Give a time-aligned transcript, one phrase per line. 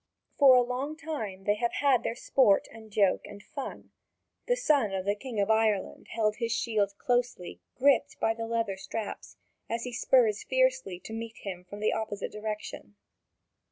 [0.35, 3.91] For a long time they have had their sport and joke and fun.
[4.47, 8.77] The son of the King of Ireland held his shield closely gripped by the leather
[8.77, 9.37] straps,
[9.69, 12.95] as he spurs fiercely to meet him from the opposite direction.